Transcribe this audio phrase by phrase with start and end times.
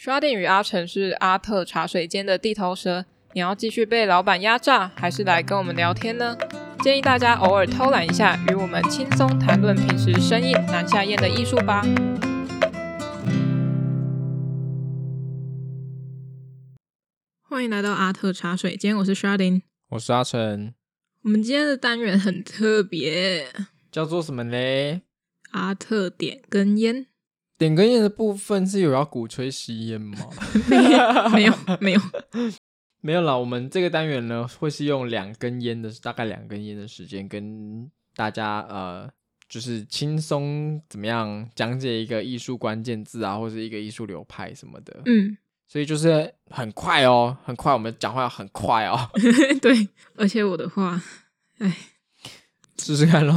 [0.00, 6.38] Sharding 与阿成是阿特茶水间的地头蛇，你要继续被老板压榨，还是来跟我们聊天呢？
[6.84, 11.82] 建议大家偶尔偷懒一下，与我们轻松谈论平时生意难下咽的艺术吧。
[17.42, 20.74] 欢迎来到阿特茶水间，我是 Sharding，我是阿成。
[21.24, 23.48] 我们今天的单元很特别，
[23.90, 25.02] 叫做什么呢？
[25.50, 27.06] 阿特点根烟。
[27.58, 30.16] 点根烟的部分是有要鼓吹吸烟吗？
[31.34, 32.00] 没有，没有，
[33.02, 33.36] 没有啦。
[33.36, 39.10] 我们这个单元呢，会是用两根烟的，大概两根烟的时间，跟大家呃，
[39.48, 45.02] 就是轻松怎么样讲解一个艺术关键字啊，或者一个艺术流派什么的。
[45.06, 49.10] 嗯，所以就是很快哦，很快，我们讲话要很快哦。
[49.60, 51.02] 对，而且我的话，
[51.58, 51.76] 哎，
[52.78, 53.34] 试试看喽。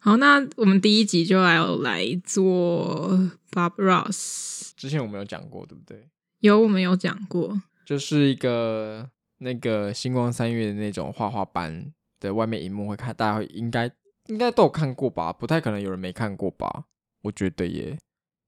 [0.00, 3.18] 好，那我们第一集就要来做
[3.50, 4.70] Bob Ross。
[4.76, 6.08] 之前我们有讲过，对不对？
[6.40, 13.90] 有，我们有讲过，就是一个那个星光三月的那种画画班的外面荧幕会看，大家会应该
[14.26, 15.32] 应该都有看过吧？
[15.32, 16.84] 不太可能有人没看过吧？
[17.22, 17.98] 我觉得耶，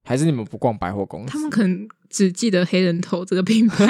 [0.07, 1.33] 还是你们不逛百货公司？
[1.33, 3.85] 他们可能只记得黑人头这个品牌。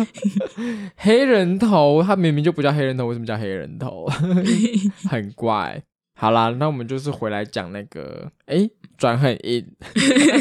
[0.96, 4.06] 黑人头，他明明就不叫黑人头，为什么叫黑人头？
[5.10, 5.84] 很怪。
[6.16, 9.66] 好啦，那我们就是回来讲那个，哎，转很硬，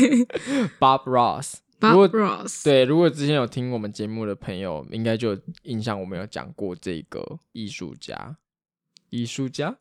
[0.80, 1.56] Bob Ross。
[1.80, 2.64] Bob Ross。
[2.64, 8.38] 对，如果之前有听我们节目的朋友，应该就有印象，我们有讲过这个艺术家，
[9.10, 9.76] 艺术家。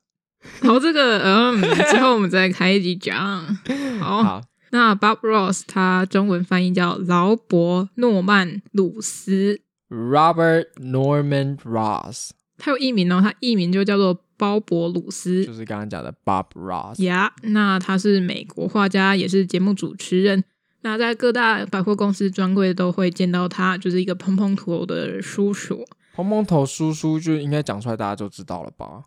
[0.62, 3.14] 好，这个嗯，之后我们再开一集讲。
[4.00, 4.40] 好，好，
[4.70, 12.30] 那 Bob Ross 他中文翻译叫劳勃诺曼鲁斯，Robert Norman Ross。
[12.56, 14.24] 他有艺名哦，他艺名就叫做。
[14.42, 20.42] 鲍勃鲁斯就是刚刚讲的 Bob Ross 呀，yeah, 那他是美国画家，也是节目主持人。
[20.80, 25.86] 那在各大百货公司专柜都会见到他，就是一个蓬蓬头的叔叔。
[26.12, 29.04] 蓬蓬头叔叔就应该讲出来，大家就知道了吧？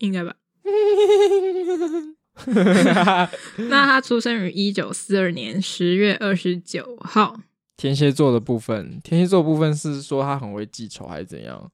[0.00, 0.34] 应该吧。
[3.56, 7.40] 那他出生于一九四二年十月二十九号。
[7.76, 11.70] 天蝎座的部分，天蝎座的部分是说他很会记仇还是怎样？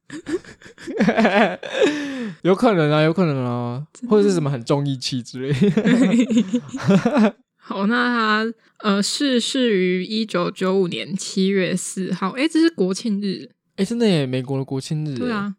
[2.42, 7.36] 有可能啊，有可能啊，或者是什么很重义气之类的。
[7.62, 15.14] 好，那他呃逝世于一九九五年七月四号，哎、欸，这是国庆日，哎、欸，真的耶，美国的国庆日。
[15.16, 15.54] 对啊，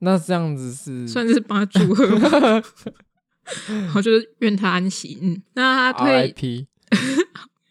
[0.00, 2.62] 那这样子是算是帮他祝贺吗？
[3.90, 5.18] 好，就是愿他安息。
[5.22, 6.66] 嗯，那他退。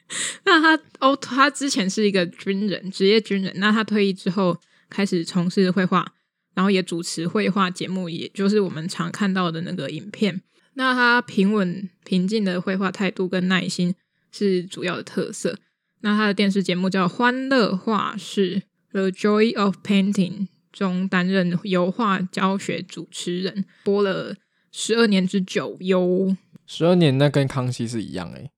[0.46, 3.54] 那他哦，他之前是一个军人，职业军人。
[3.58, 4.58] 那他退役之后，
[4.90, 6.14] 开始从事绘画，
[6.54, 10.42] 然后也主持绘画节目，也就是我们常看到的那个影片。
[10.76, 13.96] 那他平稳平静的绘画态度跟耐心
[14.32, 15.58] 是主要的特色。
[16.02, 24.36] 那他的电视节目叫《欢乐画室》（The Joy of Painting） 中担任油画教学主持人，播了
[24.72, 26.38] 十二年之久哟。
[26.68, 28.52] 十二年，那跟康熙是一样诶。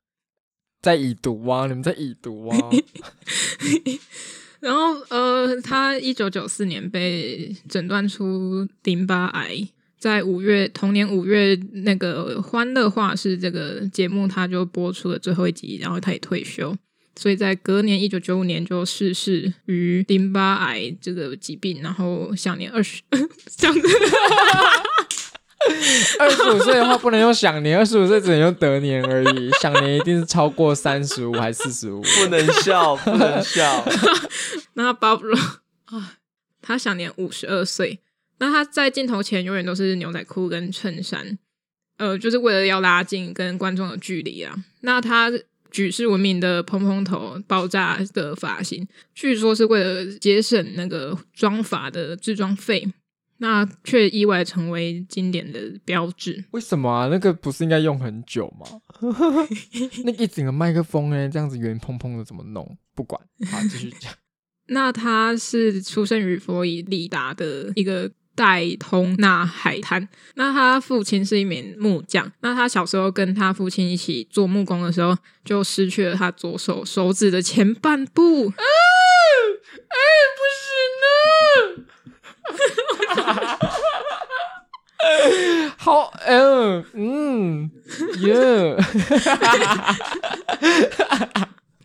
[0.81, 1.67] 在已读啊！
[1.67, 2.57] 你们在已读啊！
[4.61, 9.67] 然后呃，他一九九四年被诊断出淋巴癌，
[9.97, 16.75] 在五月同年五月那个《欢乐画室》这个节目，他就播出了最后一集，然后他也退休，
[17.15, 23.01] 所以在隔年一九九五年就逝世于淋巴癌这个疾病，然后享年二十，
[23.47, 23.73] 享。
[26.19, 29.51] 二十五岁的话不能用享年，二十五岁只能用得年而已。
[29.61, 32.01] 享年一定是超过三十五还是四十五？
[32.01, 33.85] 不能笑，不能笑。
[34.73, 36.17] 那 Bob Ross 啊，
[36.61, 37.99] 他享年五十二岁。
[38.39, 41.37] 那他在镜头前永远都是牛仔裤跟衬衫，
[41.97, 44.55] 呃，就是为了要拉近跟观众的距离啊。
[44.79, 45.29] 那他
[45.69, 52.87] 举世闻名的蓬蓬头爆炸的发型，据说是为了节省那个妆发的制装费。
[53.39, 56.45] 那却意外成为经典的标志。
[56.51, 57.07] 为什么啊？
[57.07, 58.65] 那个不是应该用很久吗？
[60.05, 62.77] 那一整个麦克风呢，这样子圆蓬蓬的怎么弄？
[62.93, 64.13] 不管，好，继续讲。
[64.71, 70.07] 那他是出生于佛罗里达的一个戴通纳海滩。
[70.35, 72.31] 那他父亲是一名木匠。
[72.41, 78.47] 那他小时候跟他父亲一起做木工的时候，就失去了他左手手指的前半部。
[78.47, 78.53] 啊！
[79.89, 79.97] 哎，
[80.35, 80.67] 不行
[81.01, 81.85] 呢！
[85.77, 87.71] 好，嗯嗯，
[88.19, 88.75] 耶，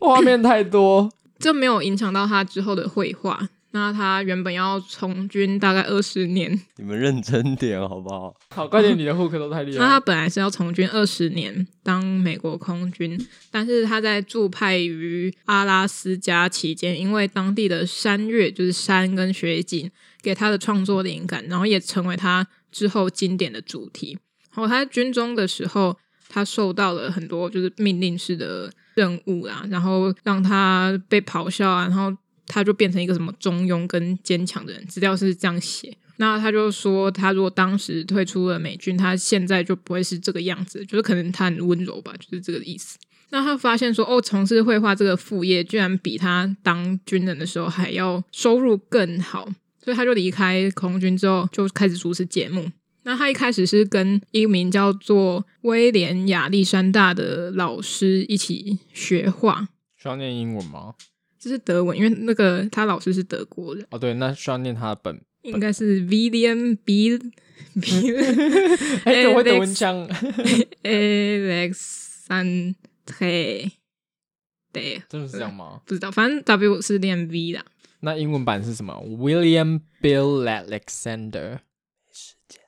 [0.01, 3.49] 画面太多，这没有影响到他之后的绘画。
[3.71, 8.33] 那他原本要从军大概二十年，你们认真点好不好？
[8.55, 9.79] 好，快点，你的 hook 都太厉害。
[9.79, 13.19] 那他本来是要从军二十年当美国空军，
[13.51, 19.91] 但是他在驻派于阿拉斯加期间，因为当地的山岳就是山跟雪景
[20.25, 24.19] 给他的创作灵感，然后也成为他之后经典的主题。
[24.55, 25.97] 然后他在军中的时候，
[26.29, 32.17] 他受到了很多就是命令式的任务啊，然后让他被咆哮啊，然后。
[32.47, 35.97] 他就变成一个什么中庸跟坚强的人，资料是这样写。
[36.19, 42.99] 那他就说，他如果当时退出了美军，他现在就不会是这个样子，就是可能他很温柔吧，就是这个意思。
[43.31, 49.49] 那他发现说，哦，从事绘画这个副业，居然比他当军人的时候还要收入更好，
[49.85, 52.71] 所以他就离开空军之后，就开始主持节目。
[53.03, 60.95] 那他一开始是跟一名叫做威廉亚历山大的老师一起学画，需要念英文吗？
[61.39, 63.87] 这是德文，因为那个他老师是德国人。
[63.91, 67.19] 哦，对，那需要念他的本，应该是 William B.
[67.19, 67.31] B.
[69.05, 70.09] 哎，怎么会德文腔
[70.83, 72.55] ？Alexandre，
[74.73, 75.83] 对，真的是这样吗？
[75.85, 77.63] 不知道，反正 W 是念 V 的。
[78.05, 81.59] 那英文版是什么？William Bill Alexander。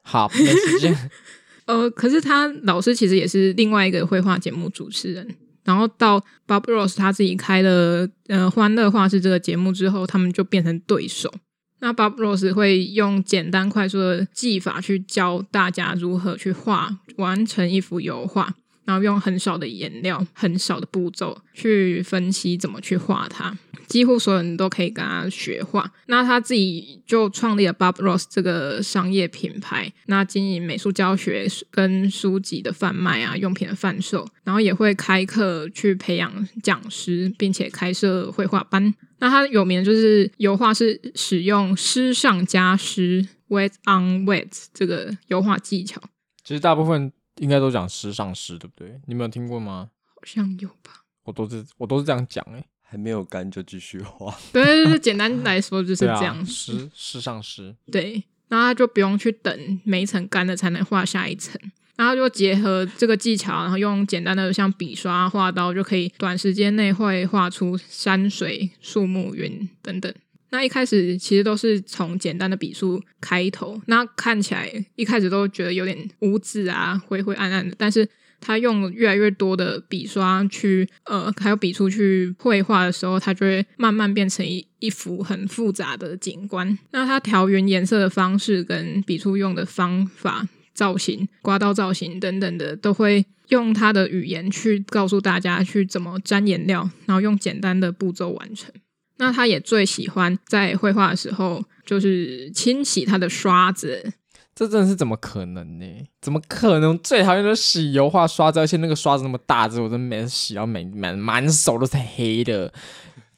[0.03, 1.11] 好，没时间。
[1.67, 5.37] 呃，可是他老师其实也是另外一个绘画节目主持人。
[5.65, 11.33] 然后到 Bob Ross 他自己开了呃欢乐画室这个节目之后，他们就变成对手。
[11.81, 18.55] 那 Bob Ross 会用简单快速的技法去教大家如何去画完成一幅油画，
[18.87, 23.55] 然后用很少的颜料、很少的步骤去分析怎么去画它。
[23.87, 38.93] 几乎所有人都可以跟他学画，那他自己就创立了 Bob Ross 这个商业品牌，那经营美术教学跟书籍的贩卖啊，用品的贩售，然后也会开课去培养讲师，并且开设绘画班。
[39.21, 46.03] 那他有名的就是油画是使用湿上加湿 （wet on wet） 这个油画技巧。
[46.43, 49.01] 其实大部分应该都讲湿上湿，对不对？
[49.07, 49.91] 你没有听过吗？
[50.05, 51.05] 好像有吧。
[51.25, 52.65] 我都是我都是这样讲哎。
[52.89, 57.75] 还没有干就继续画， 对对对，简单来说就是这样，湿湿上湿。
[57.91, 61.61] 对，然后他就不用去等每一层干了才能画下一层，
[61.97, 70.15] 然后就结合这个技巧，然后用简单的像笔刷、画刀就可以短时间内会画出山水、树木、云等等。
[70.51, 78.09] 那一开始其实都是从简单的笔触开头，那看起来一开始都觉得有点污渍啊、灰灰暗暗的，但是。
[78.39, 86.79] 他用越来越多的笔刷去，呃，还有笔触去绘画的时候，他就会慢慢变成一一幅很复杂的景观。
[86.91, 98.71] 那他调匀颜色的方式跟笔触用的方法、造型、刮刀造型等等的，都会用他的语言去告诉大家去怎么沾颜料，然后用简单的步骤完成。
[99.19, 104.13] 那他也最喜欢在绘画的时候，就是清洗他的刷子。
[104.55, 105.85] 这真的是怎么可能呢？
[106.23, 106.99] 怎么可能？
[107.01, 112.73] 最讨厌的洗油画刷子，而且那个刷子那么大只，我真的每次洗到满满满手都是黑的，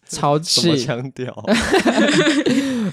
[0.08, 0.76] 超气！
[0.76, 1.34] 强调，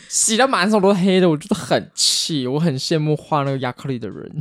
[0.09, 2.47] 洗到满手都是黑的，我觉得很气。
[2.47, 4.35] 我很羡慕画那个亚克力的人。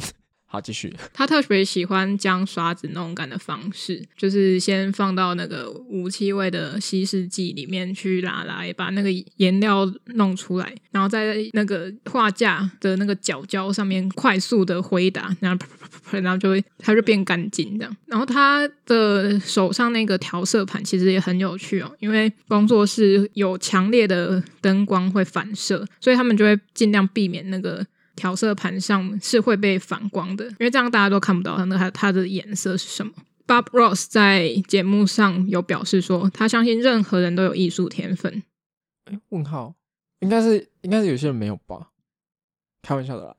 [0.55, 0.95] 好，继续。
[1.13, 9.85] 他特别喜欢将刷子弄干的方式，就是先放到那个无气味的稀释剂里面去拉来，把那个颜料
[10.15, 17.97] 弄出来，然后在那个画架的那个角胶上面快速的挥打，然后啪啪啪啪，然后就会它就变干净这样。
[18.07, 27.85] 然后他的手上那个调色盘其实也很有趣哦，因为工作室有强烈的灯光会反射，所以他们就会尽量避免那个。
[28.17, 33.13] 调色盘上是会被反光的，因为这样大家都看不到它那它它的颜色是什么。
[33.47, 38.43] Bob Ross 在节目上有表示说，他相信任何人都有艺术天分。
[39.05, 39.75] 哎，问号，
[40.21, 41.91] 应该是应该是有些人没有吧？
[42.81, 43.37] 开玩笑的啦。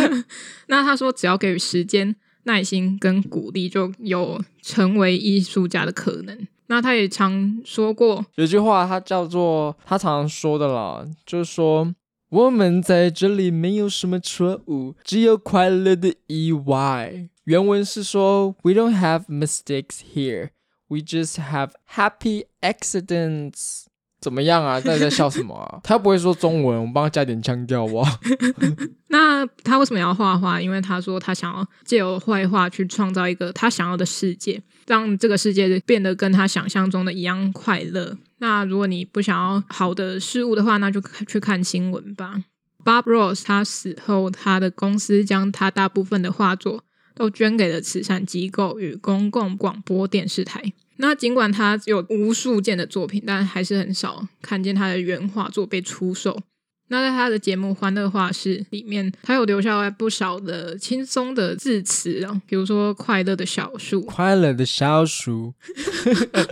[0.68, 6.48] 那他说，只要给予时间、耐心跟鼓励，就有成为艺术家的可能。
[6.68, 11.94] 那他也常说过，有句话他叫做他常常说的啦，就是说。
[12.33, 17.29] 我们在这里没有什么错误，只有快乐的意外。
[17.45, 20.49] 原文是说：“We don't have mistakes here,
[20.87, 23.85] we just have happy accidents。”
[24.24, 24.80] 怎么样啊？
[24.80, 25.78] 大家在笑什么啊？
[25.82, 28.08] 他不会说中文，我们帮他加点腔调哇。
[29.08, 30.58] 那他为什么要画画？
[30.58, 38.16] 因为他说他想要借由绘画去创造一个他想要的世界，让这个世界变得跟他想象中的一样快乐。
[38.38, 42.42] 那如果你不想要好的事物的话，那就去看新闻吧。
[42.82, 46.82] Bob Ross 他死后，他的公司将他大部分的画作
[47.14, 50.72] 都捐给了慈善机构与公共广播电视台。
[50.96, 56.40] 那尽管他有无数件的作品，但还是很少看见他的原画作被出售。
[56.88, 65.54] 那在他的节目《欢乐画室》里面，他有留下来不少的轻松的字词啊，比如说“快乐的小树”，快乐的小树，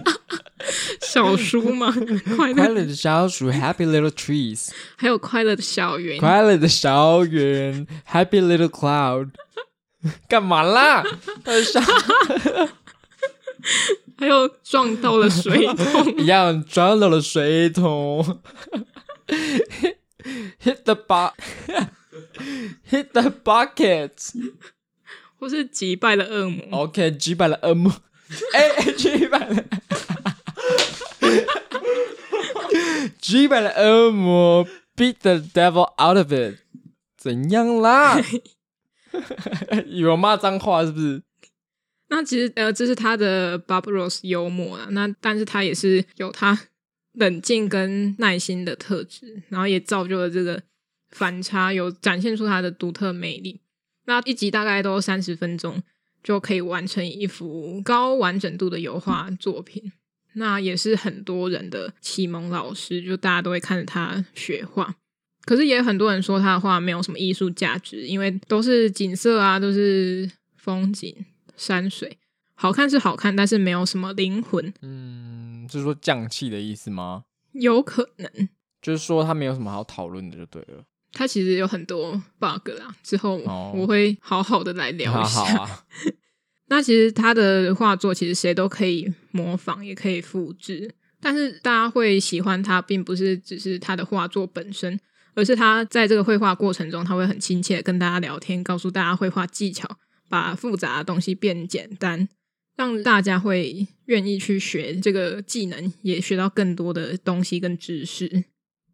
[1.02, 1.94] 小树吗？
[2.34, 9.28] 快乐的小树，Happy little trees，还有快乐的小云，快乐的小云，Happy little cloud，
[10.26, 11.04] 干嘛啦？
[14.22, 18.40] 还有撞到了水桶， 一样撞到了水桶。
[20.62, 24.12] Hit the bucket，Hit the bucket，
[25.40, 26.64] 或是击败了恶魔。
[26.70, 27.92] OK，击败了恶魔。
[28.52, 29.64] 哎、欸，击败了，
[33.20, 34.64] 击败了恶魔
[34.96, 36.58] ，Beat the devil out of it。
[37.16, 38.20] 怎样啦？
[39.86, 41.24] 有骂脏话是不是？
[42.12, 44.86] 那其实呃，这是他的 Bob Ross 幽默啊。
[44.92, 46.58] 那但是他也是有他。
[47.14, 50.62] 冷静跟耐心的特质，然后也造就了这个
[51.10, 53.60] 反差，有展现出他的独特魅力。
[54.06, 55.82] 那一集大概都三十分钟，
[56.24, 59.92] 就可以完成一幅高完整度的油画作品。
[60.32, 64.94] 那也是很多人的启蒙老师，就大家都会看着他学画。
[65.44, 71.14] 可是也有很多人说他的画没有什么艺术价值，因为都是景色啊，都是风景、
[71.62, 72.18] 山水，
[72.54, 74.74] 好看是好看，但是没有什么灵魂。
[74.82, 75.66] 嗯。
[75.70, 77.22] 就是说降气的意思吗？
[77.52, 78.48] 有可能，
[78.82, 80.82] 就是说他没有什么好讨论的，就对了。
[81.12, 83.36] 他其实有很多 bug 啦，之后
[83.72, 85.84] 我会好好的来聊一下。
[86.66, 94.98] 那其实他的画作其实谁都可以模仿，也可以复制，但是大家会喜欢他，并不是只是他的画作本身，
[95.34, 99.88] 而是他在这个绘画过程中，他会很亲切跟大家聊天，告诉大家绘画技巧，
[100.32, 102.26] 把复杂的东西变简单。
[102.74, 108.44] 让大家会愿意去学这个技能，也学到更多的东西跟知识。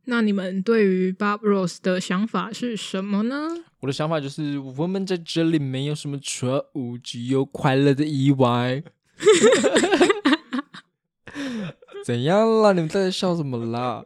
[0.07, 3.47] 那你们对于 Bob Ross 的想法是什么呢？
[3.79, 8.83] 我的想法就是，我们在这里没有什么错误，只有快乐的意外。
[12.05, 12.73] 怎样啦？
[12.73, 14.05] 你们在笑什么啦？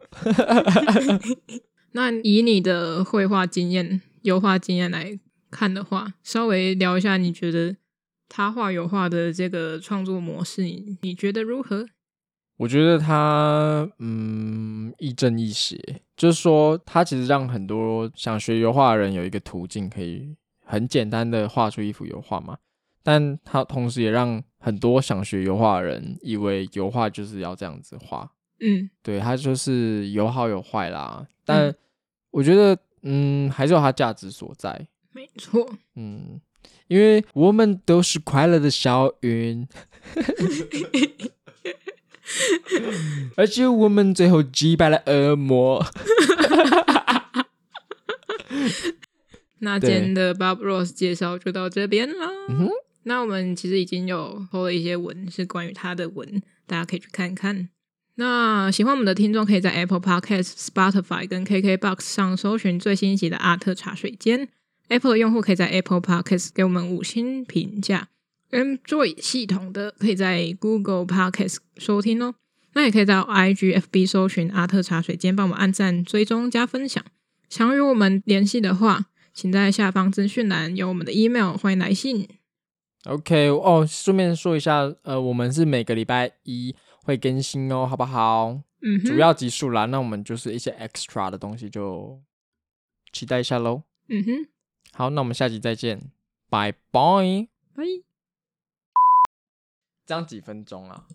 [1.93, 5.19] 那以你的绘画经验、油画经验来
[5.53, 7.77] 看的话，稍微聊一下，你觉得？
[8.35, 11.85] 他画油画的这个创作模式，你你觉得如何？
[12.57, 15.77] 我觉得他嗯，亦正亦邪，
[16.17, 22.57] 就是说他其实让很多想学油画的人有一个途径，可以很简单的画出一幅油画嘛。
[23.03, 28.31] 但他同时也让很多想学油画的人以为油画就是要这样子画。
[28.61, 31.27] 嗯，对，他就是有好有坏啦。
[31.45, 31.71] 但
[32.31, 34.87] 我觉得嗯，还是有它价值所在。
[35.23, 35.69] 没错。
[35.95, 36.41] 嗯。
[36.87, 39.67] 因为我们都是快乐的小云，
[43.35, 45.83] 而且我们最后击败了恶魔。
[49.59, 52.27] 那今天的 Bob Ross 介绍就到这边了。
[52.49, 52.69] 嗯哼，
[53.03, 57.69] 那我们其实已经有 po 了一些文，是关于他的文，大家可以去看看。
[58.15, 64.49] 那喜欢我们的听众，可以在 Apple Podcast、Spotify 跟 KKBox 上搜寻最新一集的阿特茶水间。
[64.89, 68.09] Apple 的用户可以在 Apple Podcast 给我们五星评价
[68.51, 72.35] ，Android 系统的可以在 Google Podcast 收听哦。
[72.73, 77.03] 那也可以到 IGFB 搜寻阿特茶水间，帮我们按赞、追踪、加分享。
[77.49, 82.27] 想与我们联系的话，请在下方资讯栏有我们的 email，欢迎来信。
[83.05, 88.61] OK 哦，顺便说一下，呃，我们是每个礼拜一会更新哦，好不好？
[88.81, 92.19] 嗯哼，主要集数啦，那我们就是一些 extra 的东西，就
[93.11, 93.83] 期待一下喽。
[94.09, 94.47] 嗯哼。
[94.95, 96.11] 好，那我们下集再见，
[96.49, 96.79] 拜拜，
[97.73, 97.83] 拜。
[100.05, 101.07] 这样几分钟啊？